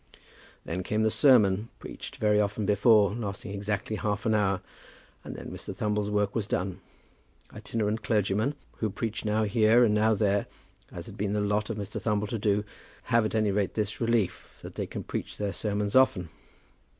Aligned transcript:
Then 0.65 0.81
came 0.81 1.03
the 1.03 1.11
sermon, 1.11 1.69
preached 1.77 2.15
very 2.15 2.41
often 2.41 2.65
before, 2.65 3.13
lasting 3.13 3.51
exactly 3.53 3.97
half 3.97 4.25
an 4.25 4.33
hour, 4.33 4.61
and 5.23 5.35
then 5.35 5.51
Mr. 5.51 5.75
Thumble's 5.75 6.09
work 6.09 6.33
was 6.33 6.47
done. 6.47 6.79
Itinerant 7.53 8.01
clergymen, 8.01 8.55
who 8.77 8.89
preach 8.89 9.23
now 9.25 9.43
here 9.43 9.83
and 9.83 9.93
now 9.93 10.15
there, 10.15 10.47
as 10.91 11.05
it 11.07 11.11
had 11.11 11.17
been 11.19 11.33
the 11.33 11.39
lot 11.39 11.69
of 11.69 11.77
Mr. 11.77 12.01
Thumble 12.01 12.25
to 12.29 12.39
do, 12.39 12.63
have 13.13 13.25
at 13.25 13.35
any 13.35 13.51
rate 13.51 13.75
this 13.75 14.01
relief, 14.01 14.57
that 14.63 14.73
they 14.73 14.87
can 14.87 15.03
preach 15.03 15.37
their 15.37 15.53
sermons 15.53 15.95
often. 15.95 16.29